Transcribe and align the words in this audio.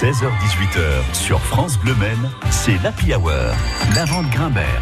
16h-18h 0.00 1.12
sur 1.12 1.40
France 1.40 1.76
Bleu 1.76 1.92
Men, 1.96 2.30
c'est 2.52 2.80
l'Happy 2.84 3.12
Hour, 3.12 3.32
la 3.96 4.04
vente 4.04 4.30
Grimbert. 4.30 4.80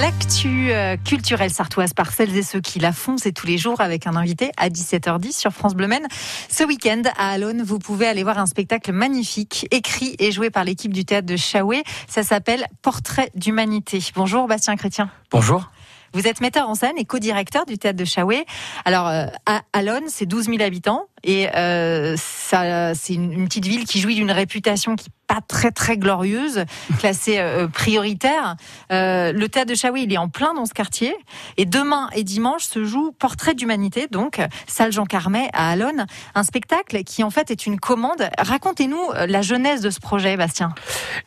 L'actu 0.00 0.72
euh, 0.72 0.96
culturelle 0.96 1.52
sartoise 1.52 1.94
par 1.94 2.10
celles 2.10 2.36
et 2.36 2.42
ceux 2.42 2.60
qui 2.60 2.80
la 2.80 2.90
font, 2.90 3.18
c'est 3.18 3.30
tous 3.30 3.46
les 3.46 3.58
jours 3.58 3.80
avec 3.80 4.08
un 4.08 4.16
invité 4.16 4.50
à 4.56 4.68
17h10 4.68 5.38
sur 5.38 5.52
France 5.52 5.76
Bleu 5.76 5.86
Men. 5.86 6.04
Ce 6.48 6.64
week-end, 6.64 7.02
à 7.16 7.30
Alonne, 7.30 7.62
vous 7.62 7.78
pouvez 7.78 8.08
aller 8.08 8.24
voir 8.24 8.38
un 8.38 8.46
spectacle 8.46 8.90
magnifique, 8.90 9.68
écrit 9.70 10.16
et 10.18 10.32
joué 10.32 10.50
par 10.50 10.64
l'équipe 10.64 10.92
du 10.92 11.04
théâtre 11.04 11.28
de 11.28 11.36
Chaoué. 11.36 11.84
Ça 12.08 12.24
s'appelle 12.24 12.66
Portrait 12.82 13.30
d'humanité. 13.36 14.00
Bonjour 14.16 14.48
Bastien 14.48 14.74
Chrétien. 14.74 15.08
Bonjour. 15.30 15.70
Vous 16.14 16.26
êtes 16.26 16.40
metteur 16.40 16.68
en 16.68 16.74
scène 16.74 16.98
et 16.98 17.04
co-directeur 17.04 17.64
du 17.64 17.78
théâtre 17.78 17.98
de 17.98 18.04
Chaoué. 18.04 18.44
Alors, 18.84 19.06
euh, 19.06 19.26
à 19.46 19.62
Alonne, 19.72 20.04
c'est 20.08 20.26
12 20.26 20.46
000 20.46 20.62
habitants 20.62 21.06
et 21.24 21.48
euh, 21.56 22.14
c'est 22.16 23.14
une, 23.14 23.46
petite 23.46 23.66
ville 23.66 23.84
qui 23.84 24.00
jouit 24.00 24.14
d'une 24.14 24.30
réputation 24.30 24.96
qui 24.96 25.08
pas 25.28 25.40
très 25.46 25.70
très 25.70 25.96
glorieuse, 25.96 26.64
classée 26.98 27.38
euh, 27.38 27.68
prioritaire. 27.68 28.56
Euh, 28.90 29.32
le 29.32 29.48
théâtre 29.48 29.70
de 29.70 29.74
Chaoui, 29.74 30.02
il 30.02 30.12
est 30.12 30.18
en 30.18 30.28
plein 30.28 30.52
dans 30.52 30.66
ce 30.66 30.74
quartier. 30.74 31.14
Et 31.56 31.64
demain 31.64 32.10
et 32.14 32.24
dimanche 32.24 32.64
se 32.64 32.84
joue 32.84 33.12
Portrait 33.12 33.54
d'humanité, 33.54 34.08
donc 34.10 34.40
salle 34.66 34.92
Jean 34.92 35.06
Carmet 35.06 35.48
à 35.54 35.70
Alonne, 35.70 36.06
un 36.34 36.42
spectacle 36.42 37.02
qui 37.04 37.22
en 37.22 37.30
fait 37.30 37.50
est 37.50 37.66
une 37.66 37.78
commande. 37.78 38.28
Racontez-nous 38.36 39.00
la 39.26 39.42
genèse 39.42 39.80
de 39.80 39.90
ce 39.90 40.00
projet, 40.00 40.36
Bastien. 40.36 40.74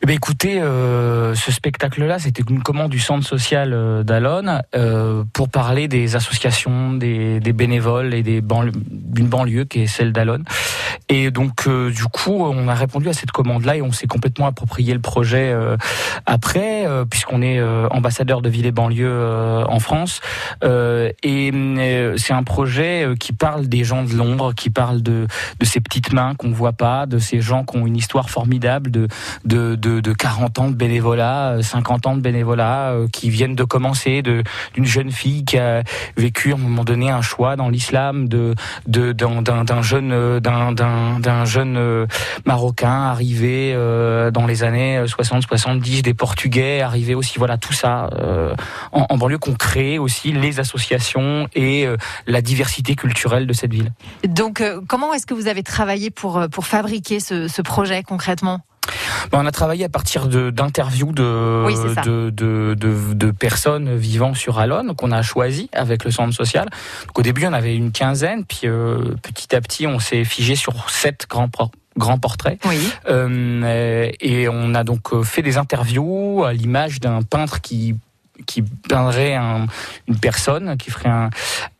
Eh 0.02 0.06
bien, 0.06 0.14
écoutez, 0.14 0.60
ce 0.60 1.52
spectacle-là, 1.52 2.18
c'était 2.18 2.42
une 2.48 2.62
commande 2.62 2.90
du 2.90 3.00
centre 3.00 3.26
social 3.26 4.04
d'Alonne 4.04 4.62
pour 5.32 5.48
parler 5.48 5.88
des 5.88 6.14
associations, 6.16 6.92
des, 6.92 7.40
bénévoles 7.40 8.14
et 8.14 8.22
des 8.22 8.42
d'une 8.42 9.28
banlieue 9.28 9.64
qui 9.64 9.82
est 9.82 9.85
celle 9.86 10.12
d'Alonne. 10.12 10.44
Et 11.08 11.30
donc, 11.30 11.66
euh, 11.66 11.90
du 11.90 12.04
coup, 12.04 12.44
on 12.44 12.68
a 12.68 12.74
répondu 12.74 13.08
à 13.08 13.12
cette 13.12 13.30
commande-là 13.30 13.76
et 13.76 13.82
on 13.82 13.92
s'est 13.92 14.06
complètement 14.06 14.46
approprié 14.46 14.92
le 14.92 15.00
projet 15.00 15.52
euh, 15.52 15.76
après, 16.26 16.86
euh, 16.86 17.04
puisqu'on 17.04 17.42
est 17.42 17.62
ambassadeur 17.90 18.42
de 18.42 18.48
ville 18.48 18.66
et 18.66 18.72
banlieue 18.72 19.64
en 19.68 19.78
France. 19.78 20.20
Et 20.62 21.52
c'est 22.16 22.32
un 22.32 22.42
projet 22.42 23.08
qui 23.18 23.32
parle 23.32 23.68
des 23.68 23.84
gens 23.84 24.02
de 24.04 24.14
l'ombre, 24.14 24.52
qui 24.52 24.70
parle 24.70 25.02
de, 25.02 25.26
de 25.60 25.64
ces 25.64 25.80
petites 25.80 26.12
mains 26.12 26.34
qu'on 26.34 26.50
voit 26.50 26.72
pas, 26.72 27.06
de 27.06 27.18
ces 27.18 27.40
gens 27.40 27.64
qui 27.64 27.76
ont 27.76 27.86
une 27.86 27.96
histoire 27.96 28.30
formidable, 28.30 28.90
de, 28.90 29.08
de, 29.44 29.74
de, 29.74 30.00
de 30.00 30.12
40 30.12 30.58
ans 30.58 30.70
de 30.70 30.74
bénévolat, 30.74 31.56
euh, 31.56 31.62
50 31.62 32.06
ans 32.06 32.16
de 32.16 32.20
bénévolat, 32.20 32.94
qui 33.12 33.30
viennent 33.30 33.54
de 33.54 33.64
commencer, 33.64 34.22
d'une 34.22 34.84
jeune 34.84 35.10
fille 35.10 35.44
qui 35.44 35.58
a 35.58 35.82
vécu 36.16 36.52
à 36.52 36.54
un 36.56 36.58
moment 36.58 36.84
donné 36.84 37.10
un 37.10 37.22
choix 37.22 37.56
dans 37.56 37.68
l'islam, 37.68 38.28
de 38.28 38.54
d'un 38.86 39.75
d'un 39.76 39.82
jeune 39.82 40.12
euh, 40.12 40.40
d'un 40.40 41.44
jeune 41.44 41.76
euh, 41.76 42.06
marocain 42.46 43.02
arrivé 43.02 43.72
euh, 43.74 44.30
dans 44.30 44.46
les 44.46 44.62
années 44.62 45.04
60 45.06 45.42
70 45.42 46.02
des 46.02 46.14
portugais 46.14 46.80
arrivés 46.80 47.14
aussi 47.14 47.38
voilà 47.38 47.58
tout 47.58 47.72
ça 47.72 48.08
en, 48.92 49.16
banlieue 49.16 49.38
qu'on 49.38 49.54
crée 49.54 49.98
aussi 49.98 50.32
les 50.32 50.60
associations 50.60 51.48
et 51.54 51.86
la 52.26 52.40
diversité 52.40 52.94
culturelle 52.94 53.46
de 53.46 53.52
cette 53.52 53.72
ville. 53.72 53.92
Donc, 54.26 54.62
comment 54.88 55.12
est-ce 55.12 55.26
que 55.26 55.34
vous 55.34 55.48
avez 55.48 55.62
travaillé 55.62 56.10
pour, 56.10 56.46
pour 56.50 56.66
fabriquer 56.66 57.20
ce, 57.20 57.62
projet 57.62 58.02
concrètement? 58.02 58.60
On 59.32 59.46
a 59.46 59.50
travaillé 59.50 59.84
à 59.84 59.88
partir 59.88 60.26
d'interviews 60.28 61.12
de, 61.12 61.64
Oui, 61.66 61.74
c'est 61.76 61.94
ça. 61.94 62.00
de, 62.02 62.30
de, 62.30 62.74
de, 62.78 63.12
de 63.14 63.30
personnes 63.30 63.96
vivant 63.96 64.34
sur 64.34 64.58
Alonne 64.58 64.94
qu'on 64.96 65.12
a 65.12 65.22
choisi 65.22 65.68
avec 65.72 66.04
le 66.04 66.10
centre 66.10 66.34
social. 66.34 66.68
Donc, 67.06 67.18
au 67.18 67.22
début, 67.22 67.46
on 67.46 67.52
avait 67.52 67.76
une 67.76 67.92
quinzaine, 67.92 68.44
puis 68.44 68.60
euh, 68.64 69.14
petit 69.22 69.54
à 69.54 69.60
petit, 69.60 69.86
on 69.86 69.98
s'est 69.98 70.24
figé 70.24 70.54
sur 70.56 70.88
sept 70.90 71.26
grands 71.28 71.48
pro- 71.48 71.70
grands 71.96 72.18
portraits. 72.18 72.58
Oui. 72.66 72.78
Euh, 73.08 74.10
et 74.20 74.48
on 74.48 74.74
a 74.74 74.84
donc 74.84 75.12
euh, 75.12 75.22
fait 75.22 75.42
des 75.42 75.56
interviews 75.58 76.44
à 76.44 76.52
l'image 76.52 77.00
d'un 77.00 77.22
peintre 77.22 77.60
qui 77.60 77.94
qui 78.46 78.60
peindrait 78.60 79.34
un- 79.34 79.64
une 80.08 80.18
personne, 80.18 80.76
qui 80.76 80.90
ferait 80.90 81.08
un, 81.08 81.30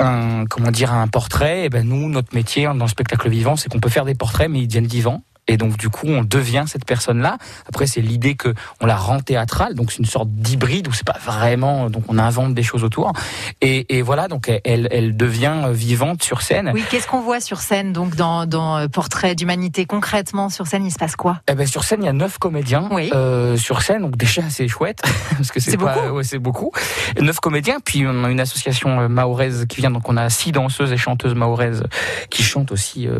un 0.01 0.47
comment 0.47 0.71
dire 0.71 0.91
un 0.95 1.07
portrait. 1.07 1.67
Et 1.67 1.69
ben 1.69 1.87
nous, 1.87 2.09
notre 2.09 2.35
métier 2.35 2.65
dans 2.65 2.73
le 2.75 2.89
spectacle 2.89 3.29
vivant, 3.29 3.57
c'est 3.57 3.69
qu'on 3.71 3.79
peut 3.79 3.91
faire 3.91 4.07
des 4.07 4.15
portraits, 4.15 4.49
mais 4.49 4.61
ils 4.61 4.67
deviennent 4.67 4.87
vivants. 4.87 5.23
Et 5.49 5.57
donc 5.57 5.77
du 5.77 5.89
coup, 5.89 6.07
on 6.09 6.23
devient 6.23 6.65
cette 6.67 6.85
personne-là. 6.85 7.39
Après, 7.69 7.87
c'est 7.87 8.01
l'idée 8.01 8.35
que 8.35 8.53
on 8.81 8.87
la 8.87 8.97
rend 8.97 9.21
théâtrale, 9.21 9.75
donc 9.75 9.93
c'est 9.93 9.99
une 9.99 10.05
sorte 10.07 10.29
d'hybride 10.31 10.89
où 10.89 10.93
c'est 10.93 11.07
pas 11.07 11.19
vraiment, 11.25 11.89
donc 11.91 12.05
on 12.09 12.19
invente 12.19 12.55
des 12.55 12.63
choses 12.63 12.83
autour. 12.85 13.13
Et, 13.61 13.97
et 13.97 14.03
voilà, 14.03 14.29
donc 14.29 14.51
elle, 14.65 14.89
elle 14.91 15.17
devient 15.17 15.67
vivante 15.73 16.23
sur 16.23 16.43
scène. 16.43 16.71
Oui, 16.75 16.83
qu'est-ce 16.91 17.07
qu'on 17.07 17.21
voit 17.21 17.41
sur 17.41 17.61
scène, 17.61 17.93
donc 17.93 18.17
dans, 18.17 18.47
dans 18.47 18.77
euh, 18.79 18.89
Portrait 18.89 19.35
d'humanité? 19.35 19.87
Concrètement, 19.87 20.49
sur 20.49 20.67
scène, 20.67 20.85
il 20.85 20.91
se 20.91 20.99
passe 20.99 21.17
quoi? 21.17 21.41
Eh 21.49 21.55
ben 21.55 21.67
sur 21.67 21.85
scène, 21.85 22.03
il 22.03 22.07
y 22.07 22.09
a 22.09 22.13
neuf 22.13 22.39
comédiens 22.39 22.89
Oui. 22.91 23.11
euh, 23.15 23.57
sur 23.57 23.83
scène, 23.83 24.03
donc 24.03 24.17
déjà 24.17 24.43
c'est 24.51 24.69
chouette 24.69 25.01
parce 25.37 25.51
que 25.53 25.61
C'est 25.61 25.77
beaucoup. 25.77 26.01
ouais, 26.09 26.25
c'est 26.25 26.39
beaucoup. 26.39 26.73
Neuf 27.21 27.39
comédiens, 27.41 27.79
puis 27.85 28.05
on 28.07 28.25
a 28.25 28.31
une 28.31 28.41
association 28.41 29.01
euh, 29.01 29.09
mahoraise 29.09 29.67
qui 29.69 29.81
vient, 29.81 29.91
donc 29.91 30.09
on 30.09 30.17
a 30.17 30.29
six 30.31 30.53
danseuses 30.53 30.93
et 30.93 30.97
chanteuses 30.97 31.35
mahoraises 31.35 31.85
qui 32.31 32.43
chantent 32.43 32.73
aussi 32.73 33.07
euh, 33.07 33.19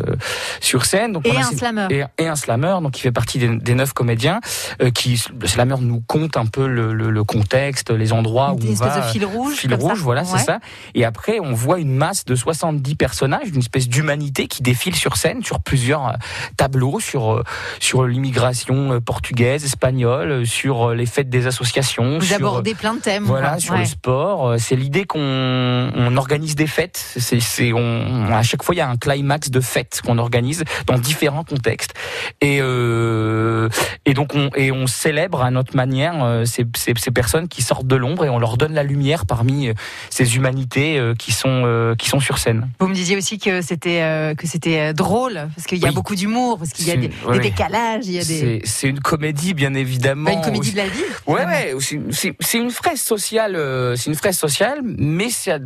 sur 0.59 0.85
scène. 0.85 1.13
Donc 1.13 1.25
Et 1.25 1.31
on 1.31 1.37
a 1.37 1.39
un 1.39 1.43
slammer. 1.43 1.87
et, 1.89 2.03
et 2.19 2.27
un 2.27 2.35
slammer, 2.35 2.75
donc 2.81 2.91
qui 2.93 3.01
fait 3.01 3.11
partie 3.11 3.37
des, 3.39 3.55
des 3.57 3.75
neuf 3.75 3.93
comédiens, 3.93 4.39
euh, 4.81 4.89
qui 4.91 5.21
le 5.39 5.47
slammer 5.47 5.75
nous 5.81 6.01
compte 6.07 6.35
un 6.37 6.45
peu 6.45 6.67
le, 6.67 6.93
le, 6.93 7.09
le 7.11 7.23
contexte, 7.23 7.91
les 7.91 8.13
endroits 8.13 8.53
où 8.53 8.59
Une 8.59 8.69
on 8.69 8.73
espèce 8.73 8.93
va. 8.93 8.99
de 9.01 9.05
fil 9.11 9.25
rouge. 9.25 9.53
Fil 9.55 9.69
ça 9.71 9.75
rouge, 9.77 9.99
voilà, 10.01 10.21
Ouais. 10.21 10.27
c'est 10.37 10.43
ça. 10.45 10.59
Et 10.95 11.05
après, 11.05 11.39
on 11.39 11.53
voit 11.53 11.79
une 11.79 11.93
masse 11.95 12.25
de 12.25 12.35
70 12.35 12.95
personnages, 12.95 13.47
une 13.49 13.59
espèce 13.59 13.87
d'humanité 13.87 14.47
qui 14.47 14.63
défile 14.63 14.95
sur 14.95 15.15
scène, 15.17 15.43
sur 15.43 15.59
plusieurs 15.59 16.07
euh, 16.07 16.13
tableaux, 16.57 16.99
sur 16.99 17.33
euh, 17.33 17.43
sur 17.79 18.05
l'immigration 18.05 18.93
euh, 18.93 18.99
portugaise, 18.99 19.63
espagnole, 19.63 20.45
sur 20.47 20.93
les 20.93 21.05
fêtes 21.05 21.29
des 21.29 21.47
associations. 21.47 22.17
Vous 22.19 22.25
sur, 22.25 22.35
abordez 22.37 22.73
plein 22.75 22.93
de 22.95 22.99
thèmes. 22.99 23.23
voilà, 23.25 23.49
quoi. 23.51 23.59
sur 23.59 23.73
Ouais. 23.73 23.79
le 23.81 23.85
sport. 23.85 24.55
C'est 24.57 24.75
l'idée 24.75 25.05
qu'on 25.05 25.19
on 25.19 26.17
organise 26.17 26.55
des 26.55 26.67
fêtes. 26.67 26.97
C'est, 27.17 27.39
c'est, 27.39 27.73
on, 27.73 28.25
à 28.31 28.41
chaque 28.43 28.63
fois, 28.63 28.73
il 28.75 28.79
y 28.79 28.81
a 28.81 28.89
un 28.89 28.97
climax 28.97 29.49
de 29.49 29.59
fêtes 29.59 30.01
qu'on 30.05 30.17
organise 30.17 30.63
dans 30.85 30.97
différents 30.97 31.43
contextes. 31.43 31.93
Et, 32.41 32.59
euh, 32.61 33.69
et 34.05 34.13
donc, 34.13 34.33
on, 34.35 34.49
et 34.55 34.71
on 34.71 34.87
célèbre 34.87 35.41
à 35.43 35.51
notre 35.51 35.75
manière 35.75 36.23
euh, 36.23 36.45
ces, 36.45 36.65
ces, 36.75 36.93
ces 36.97 37.11
personnes 37.11 37.47
qui 37.47 37.61
sortent 37.61 37.87
de 37.87 37.95
l'ombre 37.95 38.25
et 38.25 38.29
on 38.29 38.39
leur 38.39 38.57
donne 38.57 38.73
la 38.73 38.83
lumière 38.83 39.25
parmi 39.25 39.69
euh, 39.69 39.73
ces 40.09 40.35
humanités 40.35 41.01
qui 41.17 41.31
sont, 41.31 41.95
qui 41.97 42.09
sont 42.09 42.19
sur 42.19 42.37
scène. 42.37 42.69
Vous 42.79 42.87
me 42.87 42.93
disiez 42.93 43.17
aussi 43.17 43.37
que 43.39 43.61
c'était 43.61 44.33
que 44.37 44.47
c'était 44.47 44.93
drôle 44.93 45.49
parce 45.55 45.67
qu'il 45.67 45.77
y 45.79 45.85
a 45.85 45.89
Oui. 45.89 45.93
beaucoup 45.95 46.15
d'humour, 46.15 46.57
parce 46.57 46.71
qu'il 46.71 46.87
y 46.87 46.91
a 46.91 46.95
des, 46.95 47.07
ouais, 47.07 47.11
des 47.25 47.27
ouais. 47.29 47.39
décalages, 47.39 48.05
il 48.05 48.13
y 48.13 48.19
a 48.19 48.23
des 48.23 48.61
C'est, 48.63 48.87
une 48.87 48.99
comédie, 48.99 49.53
bien 49.53 49.73
évidemment. 49.73 50.31
Une 50.31 50.41
comédie 50.41 50.71
de 50.71 50.77
la 50.77 50.87
vie. 50.87 50.99
Ouais, 51.25 51.45
ouais, 51.45 51.75
c'est- 52.11 52.57
une 52.57 52.71
fraise 52.71 53.01
sociale, 53.01 53.55
c'est 53.95 54.09
une 54.09 54.15
fraise 54.15 54.37
sociale, 54.37 54.79
mais 54.83 55.29
c'est 55.29 55.59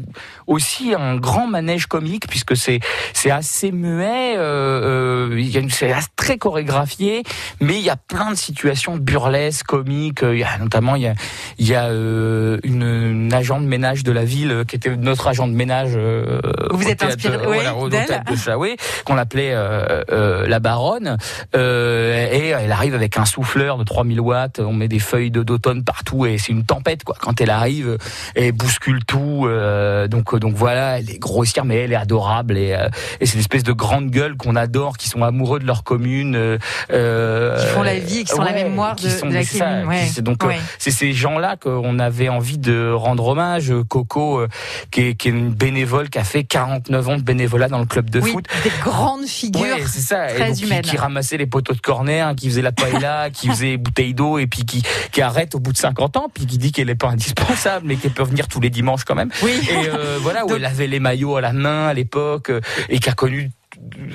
aussi 0.47 0.93
un 0.93 1.15
grand 1.17 1.47
manège 1.47 1.85
comique 1.87 2.27
puisque 2.27 2.55
c'est 2.55 2.79
c'est 3.13 3.31
assez 3.31 3.71
muet, 3.71 4.35
euh, 4.37 5.29
euh, 5.31 5.39
il 5.39 5.49
y 5.49 5.57
a 5.57 5.59
une- 5.61 5.69
c'est 5.69 5.91
assez- 5.91 6.07
très 6.31 6.37
chorégraphié, 6.37 7.23
mais 7.59 7.73
il 7.75 7.81
y 7.81 7.89
a 7.89 7.97
plein 7.97 8.31
de 8.31 8.35
situations 8.37 8.95
burlesques, 8.95 9.65
comiques. 9.65 10.23
euh, 10.23 10.33
Il 10.35 10.39
y 10.39 10.43
a 10.43 10.57
notamment 10.59 10.95
il 10.95 11.01
y 11.03 11.07
a 11.07 11.13
il 11.57 11.67
y 11.67 11.75
a 11.75 11.85
euh, 11.87 12.57
une, 12.63 12.83
une 12.83 13.33
agent 13.33 13.59
de 13.59 13.65
ménage 13.65 14.03
de 14.03 14.11
la 14.13 14.23
ville 14.23 14.51
euh, 14.51 14.63
qui 14.63 14.77
était 14.77 14.95
notre 14.95 15.27
agent 15.27 15.47
de 15.47 15.53
ménage. 15.53 15.91
euh, 15.95 16.39
Vous 16.71 16.87
êtes 16.87 17.03
inspiré, 17.03 17.37
de- 17.37 17.43
voilà, 17.43 17.75
au 17.75 18.35
Chaoué, 18.37 18.77
qu'on 19.05 19.17
appelait 19.17 19.51
euh, 19.53 20.03
euh, 20.11 20.47
la 20.47 20.59
baronne. 20.59 21.17
Euh, 21.55 22.27
et 22.31 22.47
elle 22.49 22.71
arrive 22.71 22.95
avec 22.95 23.17
un 23.17 23.25
souffleur 23.25 23.77
de 23.77 23.83
3000 23.83 24.21
watts, 24.21 24.59
on 24.59 24.73
met 24.73 24.87
des 24.87 24.99
feuilles 24.99 25.31
d'automne 25.31 25.83
partout 25.83 26.25
et 26.25 26.37
c'est 26.37 26.51
une 26.53 26.63
tempête 26.63 27.03
quoi. 27.03 27.15
Quand 27.19 27.41
elle 27.41 27.49
arrive, 27.49 27.97
elle 28.35 28.53
bouscule 28.53 29.03
tout. 29.05 29.45
euh, 29.47 30.07
donc 30.07 30.33
donc 30.37 30.55
voilà, 30.55 30.99
elle 30.99 31.09
est 31.09 31.19
grossière 31.19 31.65
mais 31.65 31.75
elle 31.77 31.91
est 31.91 31.95
adorable 31.97 32.57
et, 32.57 32.73
euh, 32.73 32.87
et 33.19 33.25
c'est 33.25 33.33
une 33.33 33.41
espèce 33.41 33.63
de 33.63 33.73
grande 33.73 34.09
gueule 34.09 34.37
qu'on 34.37 34.55
adore, 34.55 34.97
qui 34.97 35.09
sont 35.09 35.23
amoureux 35.23 35.59
de 35.59 35.65
leur 35.65 35.83
commune, 35.83 36.20
euh, 36.35 36.57
euh, 36.91 37.59
Qui 37.59 37.65
font 37.67 37.83
la 37.83 37.99
vie 37.99 38.19
et 38.19 38.23
qui 38.23 38.31
sont 38.33 38.41
la 38.41 38.53
mémoire 38.53 38.95
qui 38.95 39.05
de- 39.05 39.09
sont- 39.09 39.27
de 39.27 39.33
la 39.33 39.43
commune, 39.43 39.87
ouais. 39.87 40.07
qui- 40.13 40.21
donc 40.21 40.43
euh, 40.43 40.47
Ouais. 40.47 40.59
c'est 40.79 40.91
ces 40.91 41.13
gens-là 41.13 41.55
qu'on 41.57 41.99
avait 41.99 42.29
envie 42.29 42.57
de 42.57 42.91
rendre 42.91 43.27
hommage. 43.27 43.73
Coco, 43.89 44.45
qui, 44.91 45.01
est, 45.01 45.13
qui 45.15 45.27
est 45.27 45.31
une 45.31 45.49
bénévole 45.51 46.09
qui 46.09 46.19
a 46.19 46.23
fait 46.23 46.43
49 46.43 47.09
ans 47.09 47.17
de 47.17 47.21
bénévolat 47.23 47.67
dans 47.67 47.79
le 47.79 47.85
club 47.85 48.09
de 48.09 48.19
oui, 48.19 48.31
foot. 48.31 48.45
des 48.63 48.71
grandes 48.83 49.25
figures. 49.25 49.87
C'est 49.87 49.99
ça. 50.01 50.27
Très 50.27 50.47
donc, 50.47 50.55
qui, 50.57 50.65
humaines. 50.65 50.81
qui 50.81 50.97
ramassait 50.97 51.37
les 51.37 51.45
poteaux 51.47 51.73
de 51.73 51.79
corner, 51.81 52.35
qui 52.35 52.49
faisait 52.49 52.61
la 52.61 52.71
paella, 52.71 53.29
qui 53.33 53.47
faisait 53.47 53.77
bouteille 53.77 54.13
d'eau, 54.13 54.37
et 54.39 54.47
puis 54.47 54.65
qui, 54.65 54.83
qui 55.11 55.21
arrête 55.21 55.55
au 55.55 55.59
bout 55.59 55.71
de 55.73 55.77
50 55.77 56.17
ans, 56.17 56.27
puis 56.33 56.45
qui 56.45 56.57
dit 56.57 56.71
qu'elle 56.71 56.87
n'est 56.87 56.95
pas 56.95 57.09
indispensable, 57.09 57.87
mais 57.87 57.95
qu'elle 57.95 58.11
peut 58.11 58.23
venir 58.23 58.47
tous 58.47 58.59
les 58.61 58.69
dimanches 58.69 59.03
quand 59.03 59.15
même. 59.15 59.29
Oui. 59.43 59.51
Et 59.69 59.87
euh, 59.89 60.17
voilà, 60.21 60.45
où 60.45 60.47
Donc- 60.49 60.57
elle 60.57 60.65
avait 60.65 60.87
les 60.87 60.99
maillots 60.99 61.35
à 61.37 61.41
la 61.41 61.53
main 61.53 61.87
à 61.87 61.93
l'époque, 61.93 62.51
et 62.89 62.99
qui 62.99 63.09
a 63.09 63.13
connu 63.13 63.51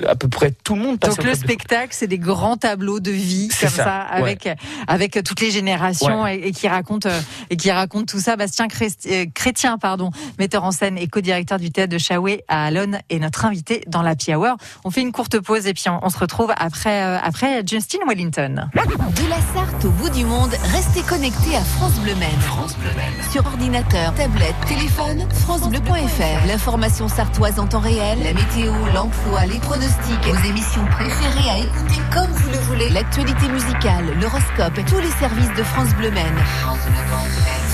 à 0.05 0.15
peu 0.15 0.27
près 0.27 0.51
tout 0.63 0.75
le 0.75 0.81
monde 0.81 0.99
Donc 0.99 1.23
le 1.23 1.33
spectacle, 1.33 1.89
c'est 1.91 2.07
des 2.07 2.19
grands 2.19 2.57
tableaux 2.57 2.99
de 2.99 3.11
vie 3.11 3.49
comme 3.59 3.69
ça, 3.69 3.99
avec 4.01 4.49
avec 4.87 5.23
toutes 5.23 5.41
les 5.41 5.51
générations 5.51 6.27
et, 6.27 6.51
qui 6.51 6.67
racontent 6.67 7.09
et 7.49 7.57
qui 7.57 7.71
racontent 7.71 8.05
tout 8.05 8.19
ça. 8.19 8.35
Bastien 8.35 8.67
Chrétien, 8.67 9.77
pardon, 9.77 10.11
metteur 10.39 10.63
en 10.63 10.71
scène 10.71 10.97
et 10.97 11.07
co-directeur 11.07 11.59
du 11.59 11.71
théâtre 11.71 11.93
de 11.93 11.97
Chaoué 11.97 12.43
à 12.47 12.65
Alonne, 12.65 12.99
est 13.09 13.19
notre 13.19 13.45
invité 13.45 13.83
dans 13.87 14.01
la 14.01 14.15
Hour. 14.29 14.57
On 14.83 14.91
fait 14.91 15.01
une 15.01 15.11
courte 15.11 15.39
pause 15.39 15.67
et 15.67 15.73
puis 15.73 15.85
on, 15.89 16.09
se 16.09 16.17
retrouve 16.17 16.53
après 16.57 17.17
après 17.17 17.63
Justin 17.65 17.99
Wellington. 18.07 18.69
De 18.75 19.29
la 19.29 19.37
Sarthe 19.53 19.85
au 19.85 19.89
bout 19.91 20.09
du 20.09 20.25
monde, 20.25 20.51
restez 20.73 21.01
connectés 21.01 21.55
à 21.55 21.61
France 21.61 21.99
Bleu 21.99 22.13
France 22.41 22.75
Bleu 22.77 22.89
Sur 23.31 23.45
ordinateur, 23.45 24.13
tablette, 24.15 24.55
téléphone, 24.67 25.27
francebleu.fr. 25.31 26.47
L'information 26.47 27.07
sartoise 27.07 27.59
en 27.59 27.67
temps 27.67 27.79
réel, 27.79 28.19
la 28.23 28.33
météo, 28.33 28.73
l'emploi, 28.93 29.45
les 29.45 29.59
pronostics, 29.59 29.86
vos 29.87 30.49
émissions 30.49 30.85
préférées 30.85 31.49
à 31.49 31.59
écouter 31.59 32.01
comme 32.13 32.31
vous 32.31 32.49
le 32.49 32.57
voulez, 32.57 32.89
l'actualité 32.89 33.47
musicale, 33.47 34.05
l'horoscope, 34.19 34.73
tous 34.87 34.99
les 34.99 35.11
services 35.11 35.53
de 35.57 35.63
France 35.63 35.93
Bleu 35.95 36.11
Maine. 36.11 36.37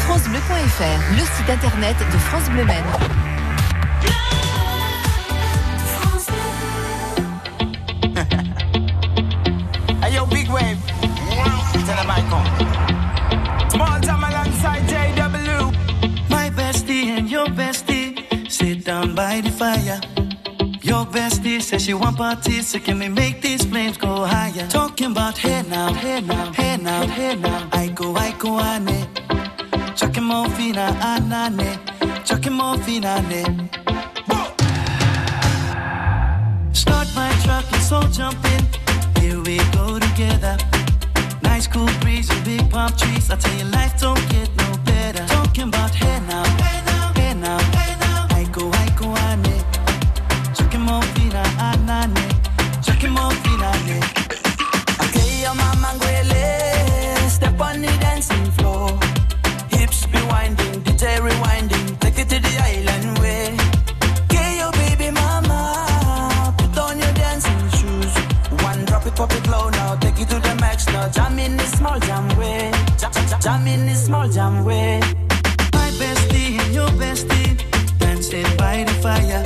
FranceBleu.fr, 0.05 1.13
le 1.13 1.19
site 1.19 1.49
internet 1.49 1.95
de 1.97 2.17
France 2.17 2.49
Bleu 2.49 2.65
Maine. 2.65 3.22
Says 21.63 21.85
she 21.85 21.93
want 21.93 22.17
parties, 22.17 22.67
so 22.67 22.79
can 22.79 22.99
we 22.99 23.07
make 23.07 23.41
these 23.41 23.63
flames 23.65 23.97
go 23.97 24.25
higher? 24.25 24.67
Talking 24.67 25.11
about 25.11 25.37
hey 25.37 25.63
now, 25.69 25.93
hey 25.93 26.19
now, 26.19 26.51
hey 26.51 26.77
now, 26.77 27.07
hey 27.07 27.35
now. 27.35 27.69
I 27.71 27.87
go, 27.87 28.15
I 28.15 28.31
go, 28.37 28.59
ane. 28.59 29.07
Chucking 29.95 30.23
more 30.23 30.49
fina, 30.49 30.85
anane. 31.01 31.79
Chucking 32.25 32.53
more 32.53 32.77
fina, 32.79 33.21
ne. 33.29 33.43
Start 36.73 37.07
my 37.15 37.31
truck, 37.43 37.65
let's 37.71 37.91
all 37.91 38.07
jump 38.09 38.43
in. 38.53 38.63
Here 39.21 39.39
we 39.41 39.57
go 39.71 39.99
together. 39.99 40.57
Nice 41.41 41.67
cool 41.67 41.89
breeze 42.01 42.29
and 42.29 42.43
big 42.43 42.69
palm 42.69 42.91
trees. 42.97 43.29
I 43.31 43.37
tell 43.37 43.55
you, 43.57 43.65
life 43.71 43.99
don't 44.01 44.19
get 44.29 44.49
no 44.57 44.77
better. 44.83 45.25
Talking 45.27 45.69
about 45.69 45.95
hey 45.95 46.19
now, 46.27 46.43
hey 46.43 46.81
now, 46.85 46.92
small 71.83 71.99
jam 71.99 72.27
way. 72.39 72.71
Jam, 72.97 73.11
jam, 73.11 73.39
jam 73.41 73.67
in 73.67 73.85
this 73.85 74.05
small 74.05 74.27
jam 74.29 74.63
way. 74.63 74.99
My 75.73 75.89
bestie 75.99 76.57
and 76.61 76.73
your 76.73 76.87
bestie 77.01 77.51
dancing 77.99 78.47
by 78.57 78.83
the 78.87 78.93
fire. 79.03 79.43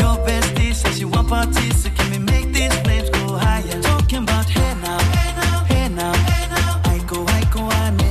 Your 0.00 0.14
bestie 0.26 0.72
says 0.74 0.96
she 0.98 1.04
want 1.04 1.28
parties, 1.28 1.82
so 1.82 1.90
can 1.90 2.10
we 2.10 2.18
make 2.18 2.48
these 2.54 2.74
flames 2.80 3.10
go 3.10 3.36
higher? 3.36 3.82
Talking 3.82 4.22
about 4.22 4.48
hey 4.48 4.74
now, 4.80 4.98
hey 5.14 5.30
now, 5.40 5.64
hey 5.72 5.88
now, 6.00 6.12
hey 6.28 6.44
now. 6.54 6.92
I 6.94 6.98
go, 7.10 7.18
I 7.38 7.40
go, 7.54 7.62
I 7.68 7.90
ne. 8.00 8.10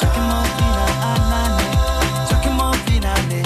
Chucking 0.00 0.26
more 0.30 0.46
fina, 0.56 0.84
anane. 1.12 1.60
Eh. 1.60 2.28
Chucking 2.30 2.56
more 2.60 2.76
fina, 2.86 3.12
ne. 3.30 3.42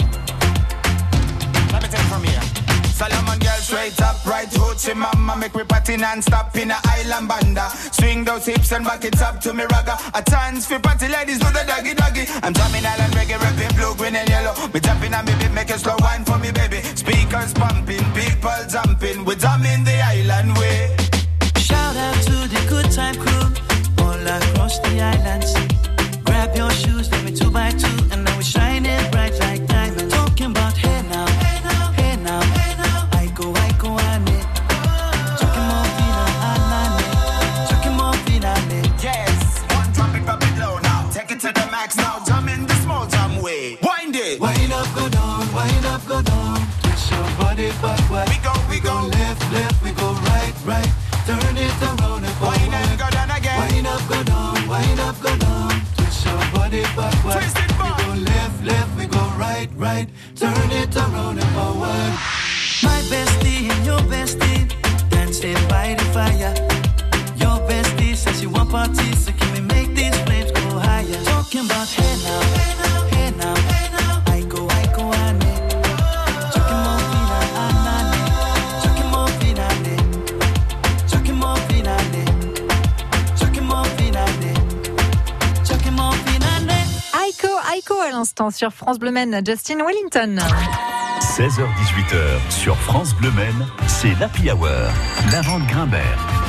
Let 1.73 1.83
me 1.83 1.89
take 1.93 2.05
it 2.05 2.09
from 2.13 2.23
here. 2.23 2.45
Solomon 2.99 3.39
girl 3.41 3.61
straight 3.67 4.01
up, 4.03 4.25
right 4.25 4.54
hoochie 4.75 4.95
mama 4.95 5.37
Make 5.37 5.55
me 5.55 5.65
party 5.65 5.97
non-stop 5.97 6.57
in 6.57 6.71
a 6.71 6.79
island 6.85 7.29
banda. 7.29 7.69
Swing 7.93 8.25
those 8.25 8.47
hips 8.47 8.73
and 8.73 8.85
back 8.85 9.05
it 9.05 9.21
up 9.21 9.41
to 9.41 9.53
me 9.53 9.65
ragga. 9.65 9.97
A 10.15 10.23
chance 10.23 10.67
for 10.67 10.79
party 10.79 11.09
ladies 11.09 11.39
do 11.39 11.47
the 11.47 11.65
doggy 11.67 11.95
doggy. 11.95 12.25
I'm 12.43 12.55
jamming 12.55 12.85
island 12.85 13.13
reggae, 13.15 13.39
rapping 13.41 13.77
blue, 13.77 13.95
green 13.97 14.17
and 14.17 14.29
yellow. 14.29 14.55
Me 14.73 14.81
jumping 14.81 15.11
me 15.11 15.35
beat, 15.39 15.53
make 15.53 15.71
a 15.71 15.79
slow 15.79 15.97
wine 16.01 16.25
for 16.25 16.39
me 16.39 16.51
baby. 16.53 16.81
Speakers 16.95 17.53
pumping, 17.55 18.05
people 18.15 18.61
jumping. 18.69 19.25
We 19.25 19.37
jamming 19.37 19.85
the 19.85 19.97
island 20.01 20.57
way. 20.59 20.97
Shout 21.57 21.97
out 21.97 22.17
to 22.29 22.37
the 22.55 22.67
good 22.69 22.91
time 22.91 23.17
crew 23.17 23.47
all 24.05 24.27
across 24.27 24.79
the 24.81 25.01
islands. 25.01 25.53
Grab 26.25 26.57
your 26.57 26.71
shoes, 26.71 27.11
let 27.11 27.25
me 27.25 27.33
two 27.33 27.51
by 27.51 27.71
two, 27.71 27.97
and 28.13 28.24
we 48.35 48.43
go, 48.43 48.53
we 48.71 48.81
go 48.81 48.95
go 49.01 49.07
left, 49.09 49.53
left, 49.53 49.83
we 49.83 49.91
go 49.93 50.13
right, 50.31 50.55
right. 50.65 50.91
Turn 51.27 51.57
it 51.57 51.83
around 51.83 52.25
and 52.25 52.35
forward. 52.37 52.59
Wind 52.59 52.75
and 52.75 52.99
go 52.99 53.09
down 53.11 53.31
again 53.31 53.59
Wind 53.61 53.87
up, 53.87 54.09
go 54.09 54.23
down, 54.23 54.69
wind 54.69 55.01
up, 55.01 55.21
go 55.21 55.37
down. 55.37 55.71
Twist 55.97 56.27
your 56.27 56.43
body 56.53 56.83
backward. 56.97 57.35
Twist 57.39 57.57
it 57.59 57.69
back. 57.79 57.97
We 57.99 58.05
go 58.05 58.31
left, 58.33 58.65
left, 58.65 58.97
we 58.99 59.07
go 59.07 59.25
right, 59.39 59.69
right. 59.77 60.09
Turn 60.37 60.71
it 60.71 60.97
around 60.97 61.39
and 61.39 61.51
forward. 61.57 62.13
My 62.83 63.01
bestie 63.11 63.71
and 63.71 63.87
your 63.87 64.03
bestie 64.13 64.69
dancing 65.11 65.61
by 65.69 65.95
the 65.95 66.05
fire. 66.17 66.55
Your 67.37 67.59
bestie 67.69 68.17
says 68.17 68.41
she 68.41 68.47
want 68.47 68.71
parties, 68.71 69.25
so 69.25 69.33
can 69.33 69.53
we 69.55 69.61
make 69.75 69.95
these 69.95 70.17
flames 70.23 70.51
go 70.53 70.79
higher? 70.79 71.23
Talking 71.25 71.65
about 71.67 71.89
hey 71.89 72.17
now, 72.25 72.64
sur 88.51 88.73
France 88.73 88.99
Bleu 88.99 89.13
Maine, 89.13 89.41
Justin 89.47 89.77
Wellington. 89.85 90.39
16h-18h 91.21 92.51
sur 92.51 92.77
France 92.77 93.15
Bleu 93.15 93.31
Maine, 93.31 93.67
c'est 93.87 94.15
l'Happy 94.19 94.51
Hour. 94.51 94.69
Lavande 95.31 95.67
Grimbert. 95.69 96.44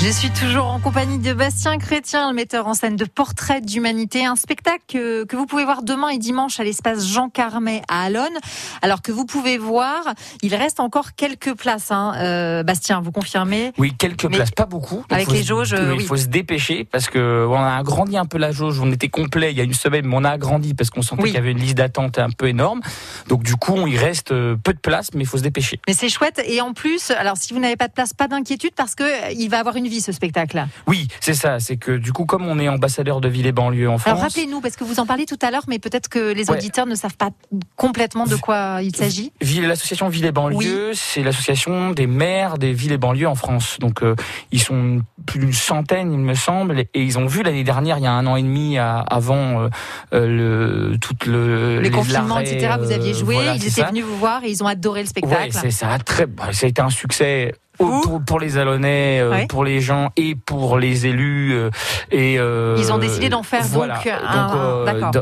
Je 0.00 0.10
suis 0.12 0.30
toujours 0.30 0.66
en 0.66 0.78
compagnie 0.78 1.18
de 1.18 1.32
Bastien 1.34 1.76
Chrétien, 1.76 2.28
le 2.30 2.34
metteur 2.34 2.68
en 2.68 2.74
scène 2.74 2.94
de 2.94 3.04
Portrait 3.04 3.60
d'humanité, 3.60 4.24
un 4.24 4.36
spectacle 4.36 4.82
que, 4.86 5.24
que 5.24 5.34
vous 5.34 5.44
pouvez 5.44 5.64
voir 5.64 5.82
demain 5.82 6.08
et 6.10 6.18
dimanche 6.18 6.60
à 6.60 6.64
l'espace 6.64 7.06
Jean 7.08 7.28
Carmet 7.28 7.82
à 7.88 8.02
Alonne. 8.04 8.38
Alors 8.80 9.02
que 9.02 9.10
vous 9.10 9.26
pouvez 9.26 9.58
voir, 9.58 10.04
il 10.40 10.54
reste 10.54 10.78
encore 10.78 11.14
quelques 11.16 11.52
places. 11.54 11.90
Hein. 11.90 12.12
Euh, 12.16 12.62
Bastien, 12.62 13.00
vous 13.00 13.10
confirmez? 13.10 13.72
Oui, 13.76 13.92
quelques 13.98 14.24
Mais 14.26 14.36
places, 14.36 14.52
pas 14.52 14.66
beaucoup. 14.66 15.04
Avec 15.10 15.30
les 15.32 15.42
se- 15.42 15.48
jauges, 15.48 15.74
euh, 15.74 15.90
il 15.94 15.98
oui. 15.98 16.04
faut 16.06 16.16
se 16.16 16.26
dépêcher 16.26 16.84
parce 16.84 17.08
que 17.08 17.46
on 17.50 17.56
a 17.60 17.76
agrandi 17.76 18.16
un 18.16 18.24
peu 18.26 18.38
la 18.38 18.52
jauge. 18.52 18.78
On 18.80 18.90
était 18.92 19.08
complet 19.08 19.50
il 19.50 19.58
y 19.58 19.60
a 19.60 19.64
une 19.64 19.74
semaine, 19.74 20.06
mais 20.06 20.14
on 20.16 20.24
a 20.24 20.30
agrandi 20.30 20.74
parce 20.74 20.90
qu'on 20.90 21.02
sentait 21.02 21.24
Oui. 21.24 21.28
qu'il 21.30 21.36
y 21.38 21.42
avait 21.42 21.50
une 21.52 21.58
liste 21.58 21.76
d'attente 21.76 22.18
un 22.18 22.30
peu 22.30 22.46
énorme. 22.46 22.80
Donc 23.26 23.42
du 23.42 23.56
coup, 23.56 23.86
il 23.88 23.98
reste 23.98 24.30
euh, 24.30 24.56
peu 24.62 24.72
de 24.72 24.78
place, 24.78 25.08
mais 25.14 25.24
il 25.24 25.26
faut 25.26 25.38
se 25.38 25.42
dépêcher. 25.42 25.80
Mais 25.88 25.92
c'est 25.94 26.08
chouette. 26.08 26.40
Et 26.46 26.60
en 26.60 26.72
plus, 26.72 27.10
alors 27.10 27.36
si 27.36 27.52
vous 27.52 27.58
n'avez 27.58 27.76
pas 27.76 27.88
de 27.88 27.92
place, 27.92 28.14
pas 28.14 28.28
d'inquiétude 28.28 28.72
parce 28.76 28.94
que 28.94 29.02
euh, 29.02 29.32
il 29.36 29.48
va 29.50 29.58
avoir 29.58 29.74
une 29.74 29.87
vie 29.88 30.00
ce 30.00 30.12
spectacle. 30.12 30.66
Oui, 30.86 31.08
c'est 31.20 31.34
ça. 31.34 31.58
C'est 31.58 31.76
que 31.76 31.92
du 31.92 32.12
coup, 32.12 32.24
comme 32.26 32.46
on 32.46 32.58
est 32.58 32.68
ambassadeur 32.68 33.20
de 33.20 33.28
ville 33.28 33.46
et 33.46 33.52
banlieue 33.52 33.88
en 33.88 33.98
France, 33.98 34.10
Alors 34.12 34.22
rappelez-nous, 34.22 34.60
parce 34.60 34.76
que 34.76 34.84
vous 34.84 35.00
en 35.00 35.06
parlez 35.06 35.26
tout 35.26 35.38
à 35.42 35.50
l'heure, 35.50 35.64
mais 35.68 35.78
peut-être 35.78 36.08
que 36.08 36.32
les 36.32 36.50
Ouais. 36.50 36.56
auditeurs 36.56 36.86
ne 36.86 36.94
savent 36.94 37.16
pas 37.16 37.30
complètement 37.76 38.24
de 38.26 38.36
quoi 38.36 38.80
il 38.82 38.94
s'agit. 38.94 39.32
Ville- 39.40 39.66
L'association 39.66 40.08
Ville 40.08 40.24
et 40.26 40.32
banlieue, 40.32 40.92
c'est 40.94 41.22
l'association 41.22 41.90
des 41.90 42.06
maires 42.06 42.58
des 42.58 42.72
villes 42.72 42.92
et 42.92 42.98
banlieues 42.98 43.26
en 43.28 43.34
France. 43.34 43.76
Donc 43.80 44.02
euh, 44.02 44.14
ils 44.52 44.60
sont 44.62 45.00
plus 45.26 45.38
d'une 45.40 45.52
centaine, 45.52 46.12
il 46.12 46.18
me 46.18 46.34
semble, 46.34 46.80
et 46.80 46.88
ils 47.02 47.18
ont 47.18 47.26
vu 47.26 47.42
l'année 47.42 47.64
dernière, 47.64 47.98
il 47.98 48.04
y 48.04 48.06
a 48.06 48.12
un 48.12 48.26
an 48.26 48.36
et 48.36 48.42
demi 48.42 48.78
à- 48.78 49.00
avant 49.00 49.62
euh, 49.62 49.68
euh, 50.14 50.90
le 50.92 50.98
tout 50.98 51.14
le 51.26 51.80
Les, 51.80 51.90
confinements, 51.90 52.38
etc. 52.38 52.74
Vous 52.80 52.92
aviez 52.92 53.14
joué, 53.14 53.34
voilà, 53.34 53.54
ils 53.54 53.62
étaient 53.62 53.82
ça. 53.82 53.86
venus 53.88 54.04
vous 54.04 54.16
voir 54.18 54.42
et 54.44 54.50
ils 54.50 54.62
ont 54.62 54.66
adoré 54.66 55.00
le 55.00 55.04
Ouais, 55.06 55.10
spectacle. 55.10 55.52
c'est 55.60 55.70
ça 55.70 55.98
très, 55.98 56.26
bah, 56.26 56.52
ça 56.52 56.66
a 56.66 56.68
été 56.68 56.80
un 56.82 56.90
succès. 56.90 57.54
Pour, 57.78 58.20
pour 58.26 58.40
les 58.40 58.58
Alonnais, 58.58 59.20
euh, 59.20 59.30
Ouais. 59.30 59.46
pour 59.46 59.64
les 59.64 59.80
gens 59.80 60.10
et 60.16 60.34
pour 60.34 60.78
les 60.78 61.06
élus 61.06 61.52
euh, 61.54 61.70
et 62.10 62.38
euh, 62.38 62.76
Ils 62.78 62.92
ont 62.92 62.98
décidé 62.98 63.28
d'en 63.28 63.42
faire 63.44 63.62
voilà, 63.64 64.00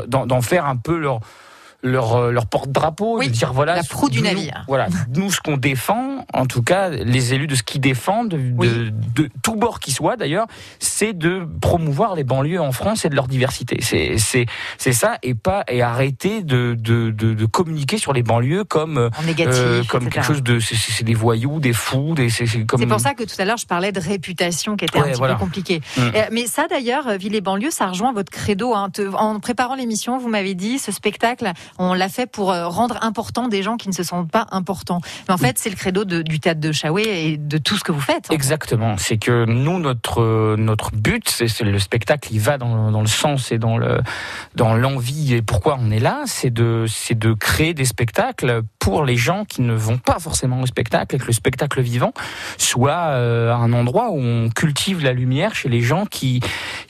donc 0.07 0.27
d'en 0.27 0.41
faire 0.41 0.65
un 0.65 0.75
peu 0.75 0.97
leur 0.97 1.19
leur, 1.83 2.15
euh, 2.15 2.31
leur 2.31 2.47
porte-drapeau, 2.47 3.17
Oui, 3.19 3.27
de 3.27 3.31
dire 3.33 3.53
voilà. 3.53 3.75
la 3.75 3.83
proue 3.83 4.09
du 4.09 4.19
nous- 4.19 4.25
navire. 4.25 4.63
Voilà, 4.67 4.87
nous 5.15 5.31
ce 5.31 5.39
qu'on 5.39 5.57
défend, 5.57 6.25
en 6.33 6.45
tout 6.45 6.63
cas 6.63 6.89
les 6.89 7.33
élus 7.33 7.47
de 7.47 7.55
ce 7.55 7.63
qu'ils 7.63 7.81
défendent, 7.81 8.29
de, 8.29 8.37
Oui. 8.57 8.67
de, 8.67 8.89
de 9.23 9.29
tout 9.43 9.55
bord 9.55 9.79
qui 9.79 9.91
soit 9.91 10.17
d'ailleurs, 10.17 10.47
c'est 10.79 11.13
de 11.13 11.47
promouvoir 11.61 12.15
les 12.15 12.23
banlieues 12.23 12.59
en 12.61 12.71
France 12.71 13.05
et 13.05 13.09
de 13.09 13.15
leur 13.15 13.27
diversité. 13.27 13.77
C'est 13.81 14.93
ça 14.93 15.17
et 15.23 15.33
pas 15.35 15.63
et 15.67 15.81
arrêter 15.81 16.41
de 16.43 16.75
de, 16.77 17.11
de, 17.11 17.45
communiquer 17.45 17.97
sur 17.97 18.13
les 18.13 18.23
banlieues 18.23 18.63
comme 18.63 19.09
En 19.17 19.23
négatif, 19.23 19.55
euh, 19.57 19.83
comme 19.87 20.03
etc. 20.07 20.15
quelque 20.15 20.25
chose 20.33 20.43
de 20.43 20.59
c'est- 20.59 21.03
des 21.03 21.13
voyous, 21.13 21.59
des 21.59 21.73
fous, 21.73 22.13
des 22.15 22.29
c'est 22.29 22.45
comme 22.65 22.79
C'est 22.79 22.85
pour 22.87 22.99
ça 22.99 23.13
que 23.13 23.23
tout 23.23 23.35
à 23.39 23.45
l'heure, 23.45 23.57
je 23.57 23.65
parlais 23.65 23.91
de 23.91 23.99
réputation 23.99 24.75
qui 24.75 24.85
était 24.85 24.99
un 24.99 25.03
petit 25.03 25.13
voilà. 25.17 25.35
peu 25.35 25.39
compliquée. 25.39 25.81
Mm. 25.97 26.01
Euh, 26.01 26.21
mais 26.31 26.45
ça, 26.47 26.65
d'ailleurs, 26.69 27.17
Ville 27.17 27.35
et 27.35 27.41
banlieue, 27.41 27.71
ça 27.71 27.87
rejoint 27.87 28.11
votre 28.13 28.31
credo. 28.31 28.73
hein. 28.73 28.89
En 29.17 29.39
préparant 29.39 29.75
l'émission, 29.75 30.17
vous 30.17 30.27
m'avez 30.29 30.53
dit, 30.55 30.77
ce 30.79 30.91
spectacle, 30.91 31.51
on 31.77 31.93
l'a 31.93 32.09
fait 32.09 32.27
pour 32.27 32.51
euh, 32.51 32.67
rendre 32.67 32.97
important 33.01 33.47
des 33.47 33.63
gens 33.63 33.77
qui 33.77 33.89
ne 33.89 33.93
se 33.93 34.03
sentent 34.03 34.31
pas 34.31 34.47
importants. 34.51 35.01
Mais 35.27 35.33
en 35.33 35.37
fait, 35.37 35.57
c'est 35.57 35.69
le 35.69 35.75
credo 35.75 36.05
du 36.05 36.39
théâtre 36.39 36.61
de 36.61 36.71
Chaoué 36.71 37.03
et 37.03 37.37
de 37.37 37.57
tout 37.57 37.77
ce 37.77 37.83
que 37.83 37.91
vous 37.91 38.01
faites. 38.01 38.31
Exactement. 38.31 38.95
C'est 38.97 39.17
que 39.17 39.45
nous, 39.45 39.79
notre 39.79 40.55
notre 40.57 40.91
but, 40.91 41.29
c'est 41.29 41.61
le 41.61 41.79
spectacle. 41.79 42.29
Il 42.31 42.39
va 42.39 42.57
dans, 42.57 42.91
dans 42.91 43.01
le 43.01 43.07
sens 43.07 43.51
et 43.51 43.57
dans 43.57 43.77
le 43.77 44.01
dans 44.55 44.75
l'envie 44.75 45.33
et 45.33 45.41
pourquoi 45.41 45.77
on 45.79 45.91
est 45.91 45.99
là, 45.99 46.21
c'est 46.25 46.49
de 46.49 46.85
c'est 46.87 47.17
de 47.17 47.33
créer 47.33 47.73
des 47.73 47.85
spectacles 47.85 48.61
pour 48.79 49.05
les 49.05 49.17
gens 49.17 49.45
qui 49.45 49.61
ne 49.61 49.73
vont 49.73 49.97
pas 49.97 50.19
forcément 50.19 50.61
au 50.61 50.65
spectacle 50.65 51.15
et 51.15 51.19
que 51.19 51.25
le 51.25 51.33
spectacle 51.33 51.81
vivant 51.81 52.13
soit 52.57 53.09
euh, 53.09 53.53
un 53.53 53.73
endroit 53.73 54.09
où 54.11 54.19
on 54.19 54.49
cultive 54.49 55.03
la 55.03 55.13
lumière 55.13 55.55
chez 55.55 55.69
les 55.69 55.81
gens 55.81 56.05
qui 56.05 56.41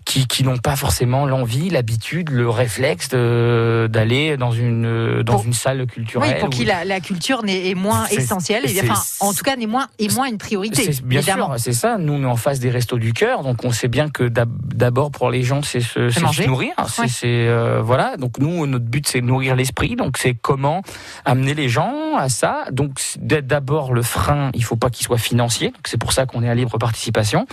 qui, 0.07 0.25
qui 0.25 0.43
n'ont 0.45 0.57
pas 0.57 0.77
forcément 0.77 1.25
l'envie, 1.25 1.69
l'habitude, 1.69 2.29
le 2.29 2.49
réflexe 2.49 3.09
d'aller 3.09 4.37
dans 4.37 4.51
une 4.51 5.21
dans 5.23 5.33
Pour- 5.33 5.45
une 5.45 5.53
salle 5.53 5.85
culturelle. 5.85 6.31
Oui, 6.35 6.39
pour 6.39 6.47
ou- 6.47 6.51
qui 6.51 6.65
la, 6.65 6.85
la 6.85 6.99
culture 6.99 7.43
n'est 7.43 7.69
est 7.69 7.75
moins 7.75 8.05
essentielle, 8.07 8.63
et, 8.69 8.81
enfin, 8.89 9.01
en 9.19 9.33
tout 9.33 9.43
cas, 9.43 9.55
n'est 9.57 9.65
moins, 9.67 9.87
est 9.99 10.13
moins 10.15 10.27
une 10.27 10.37
priorité. 10.37 10.89
Bien 11.03 11.19
évidemment. 11.19 11.47
sûr, 11.47 11.59
c'est 11.59 11.73
ça. 11.73 11.97
Nous, 11.97 12.13
on 12.13 12.21
est 12.23 12.25
en 12.25 12.35
face 12.37 12.59
des 12.59 12.69
restos 12.69 12.97
du 12.97 13.11
cœur, 13.13 13.43
donc 13.43 13.63
on 13.65 13.71
sait 13.71 13.87
bien 13.89 14.09
que 14.09 14.23
d'ab- 14.23 14.49
d'abord 14.73 15.11
pour 15.11 15.29
les 15.29 15.43
gens, 15.43 15.61
c'est 15.61 15.81
se, 15.81 16.09
se 16.09 16.47
nourrir. 16.47 16.71
C'est 16.87 17.01
Ouais. 17.01 17.07
c'est, 17.09 17.47
euh, 17.47 17.81
voilà. 17.83 18.15
Donc 18.17 18.37
nous, 18.39 18.65
notre 18.65 18.85
but, 18.85 19.07
c'est 19.07 19.21
nourrir 19.21 19.55
l'esprit. 19.55 19.95
Donc 19.97 20.17
c'est 20.17 20.33
comment 20.33 20.81
amener 21.25 21.53
les 21.53 21.67
gens 21.69 22.15
à 22.17 22.29
ça. 22.29 22.65
Donc 22.71 22.99
d'abord 23.19 23.93
le 23.93 24.01
frein, 24.03 24.51
il 24.53 24.63
faut 24.63 24.75
pas 24.77 24.89
qu'il 24.89 25.05
soit 25.05 25.17
financier. 25.17 25.67
Donc 25.71 25.81
c'est 25.85 25.97
pour 25.97 26.13
ça 26.13 26.25
qu'on 26.25 26.43
est 26.43 26.49
à 26.49 26.55
libre 26.55 26.77
participation. 26.77 27.45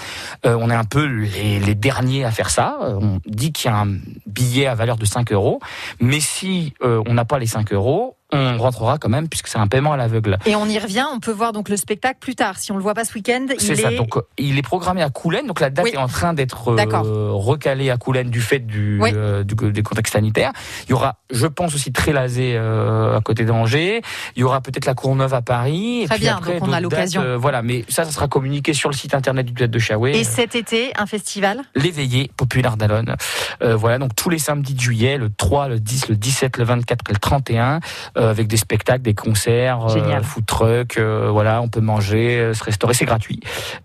Euh, 0.47 0.57
on 0.61 0.71
est 0.71 0.75
un 0.75 0.85
peu 0.85 1.05
les, 1.05 1.59
les 1.59 1.75
derniers 1.75 2.25
à 2.25 2.31
faire 2.31 2.44
ça. 2.51 2.79
On 2.81 3.21
dit 3.27 3.53
qu'il 3.53 3.71
y 3.71 3.75
a 3.75 3.79
un 3.79 3.99
billet 4.27 4.67
à 4.67 4.75
valeur 4.75 4.97
de 4.97 5.05
5 5.05 5.33
euros, 5.33 5.61
mais 6.01 6.21
si 6.21 6.75
euh, 6.83 7.03
on 7.07 7.15
n'a 7.15 7.25
pas 7.25 7.39
les 7.39 7.47
5 7.47 7.73
euros, 7.73 8.17
on 8.35 8.59
rentrera 8.59 8.99
quand 8.99 9.09
même 9.09 9.29
puisque 9.29 9.49
c'est 9.49 9.59
un 9.59 9.67
paiement 9.67 9.93
à 9.93 9.97
l'aveugle. 9.97 10.39
Et 10.47 10.57
on 10.57 10.67
y 10.67 10.79
revient, 10.79 11.05
on 11.15 11.21
peut 11.21 11.31
voir 11.33 11.53
donc 11.53 11.69
le 11.69 11.77
spectacle 11.77 12.19
plus 12.21 12.35
tard. 12.35 12.59
Si 12.59 12.73
on 12.73 12.77
le 12.77 12.83
voit 12.83 12.95
pas 12.95 13.05
ce 13.05 13.15
week-end, 13.15 13.47
il 13.53 13.61
C'est 13.61 13.77
ça. 13.77 13.93
est 13.93 13.97
Donc, 13.97 14.17
euh, 14.17 14.23
il 14.39 14.59
est 14.59 14.63
programmé 14.63 15.03
à 15.03 15.11
Coulennes. 15.11 15.47
Donc, 15.47 15.61
la 15.61 15.71
date 15.71 15.85
Oui. 15.85 15.93
est 15.95 15.99
en 15.99 16.09
train 16.09 16.35
d'être 16.35 16.69
euh, 16.69 17.31
recalée 17.33 17.91
à 17.91 17.97
Coulennes 17.97 18.31
du 18.31 18.41
fait 18.41 18.59
du, 18.59 18.99
Oui. 19.01 19.11
euh, 19.15 19.45
du, 19.45 19.55
des 19.73 19.83
contextes 19.83 20.13
sanitaires. 20.15 20.53
Il 20.87 20.91
y 20.91 20.95
aura, 20.95 21.17
je 21.31 21.47
pense 21.47 21.75
aussi 21.75 21.93
Trélazé 21.93 22.55
euh, 22.57 23.17
à 23.17 23.21
côté 23.21 23.45
d'Angers. 23.45 24.03
Il 24.37 24.41
y 24.41 24.45
aura 24.45 24.61
peut-être 24.61 24.87
la 24.87 24.95
Courneuve 24.95 25.35
à 25.35 25.43
Paris. 25.43 26.03
Et 26.03 26.07
Très 26.07 26.17
puis 26.17 26.25
bien, 26.25 26.37
après, 26.37 26.59
donc 26.59 26.69
on 26.69 26.73
a 26.73 26.81
l'occasion. 26.81 27.23
euh, 27.23 27.37
voilà, 27.37 27.63
mais 27.63 27.85
ça, 27.89 28.05
ça 28.05 28.11
sera 28.11 28.29
communiqué 28.29 28.73
sur 28.75 28.89
le 28.91 28.95
site 28.97 29.15
internet 29.15 29.47
du 29.47 29.55
théâtre 29.55 29.73
de 29.73 29.79
Chaoué. 29.79 30.13
Et 30.19 30.25
cet 30.25 30.55
été, 30.55 30.93
un 30.97 31.07
festival 31.07 31.61
L'éveillé 31.75 32.31
populaire 32.37 32.77
d'Alonne. 32.77 33.17
Voilà, 33.61 33.99
donc 33.99 34.15
tous 34.17 34.31
les 34.31 34.39
samedis 34.39 34.75
de 34.75 34.81
juillet, 34.81 35.19
le 35.19 35.29
3, 35.31 35.69
le 35.69 35.81
10, 35.81 36.09
le 36.09 36.17
17, 36.17 36.57
le 36.59 36.65
24 36.65 37.05
et 37.11 37.13
le 37.13 37.19
31, 37.19 37.81
euh, 38.17 38.24
avec 38.29 38.49
des 38.49 38.57
spectacles, 38.57 39.03
des 39.03 39.15
concerts, 39.15 39.87
euh, 39.89 40.23
food 40.23 40.47
truck, 40.47 40.97
euh, 40.99 41.31
voilà, 41.31 41.61
on 41.63 41.69
peut 41.69 41.81
manger, 41.81 42.39
euh, 42.39 42.55
se 42.55 42.65
restaurer, 42.65 42.95
c'est 42.95 43.05
gratuit. 43.05 43.41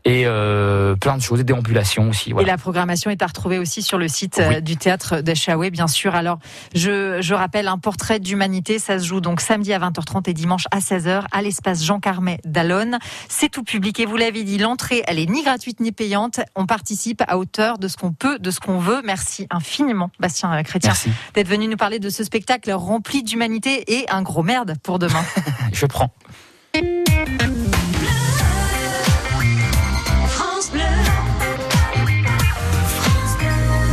Et 0.05 0.24
euh, 0.25 0.96
plein 0.96 1.17
de 1.17 1.22
choses, 1.22 1.39
des 1.39 1.43
déambulations 1.43 2.10
aussi. 2.10 2.34
Et 2.39 2.46
la 2.46 2.58
programmation 2.58 3.12
est 3.12 3.22
à 3.22 3.27
retrouver 3.27 3.58
aussi 3.60 3.81
sur 3.81 3.98
le 3.98 4.08
site 4.08 4.36
Oui. 4.39 4.55
euh, 4.55 4.62
du 4.62 4.77
théâtre 4.77 5.22
de 5.22 5.34
Chaoué, 5.34 5.69
bien 5.72 5.88
sûr. 5.88 6.15
Alors, 6.15 6.39
je, 6.75 7.22
je 7.22 7.34
rappelle 7.34 7.67
un 7.67 7.77
portrait 7.77 8.19
d'humanité. 8.19 8.79
Ça 8.79 9.00
se 9.00 9.05
joue 9.05 9.22
donc 9.22 9.41
samedi 9.41 9.74
à 9.74 9.79
20h30 9.79 10.29
et 10.29 10.34
dimanche 10.34 10.65
à 10.72 10.79
16h 10.79 11.24
à 11.31 11.41
l'espace 11.41 11.84
Jean 11.84 12.00
Carmet 12.00 12.39
d'Alonne. 12.46 13.00
C'est 13.27 13.50
tout 13.50 13.63
public 13.63 14.00
et 14.00 14.05
vous 14.05 14.17
l'avez 14.17 14.43
dit, 14.43 14.58
l'entrée, 14.58 15.03
elle 15.08 15.19
est 15.19 15.29
ni 15.29 15.43
gratuite 15.43 15.79
ni 15.79 15.91
payante. 15.91 16.39
On 16.55 16.65
participe 16.65 17.22
à 17.27 17.38
hauteur 17.38 17.77
de 17.77 17.88
ce 17.88 17.98
qu'on 17.98 18.12
peut, 18.12 18.39
de 18.39 18.51
ce 18.51 18.60
qu'on 18.60 18.79
veut. 18.79 19.01
Merci 19.03 19.48
infiniment, 19.50 20.10
Bastien 20.19 20.53
euh, 20.53 20.63
Chrétien, 20.63 20.93
d'être 21.34 21.48
venu 21.48 21.67
nous 21.67 21.77
parler 21.77 22.00
de 22.00 22.10
ce 22.10 22.24
spectacle 22.24 22.72
rempli 22.72 23.24
d'humanité 23.24 24.00
et 24.00 24.05
un 24.19 24.23
gros 24.23 24.43
merde 24.43 24.75
pour 24.83 24.99
demain. 24.99 25.23
Je 25.73 25.85
prends. 25.85 26.13